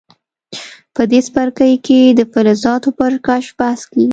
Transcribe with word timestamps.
په 0.95 1.01
دې 1.11 1.19
څپرکي 1.27 1.73
کې 1.85 1.99
د 2.09 2.19
فلزاتو 2.31 2.89
پر 2.97 3.13
کشف 3.27 3.51
بحث 3.59 3.81
کیږي. 3.91 4.09